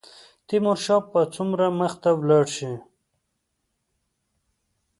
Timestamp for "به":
1.11-1.21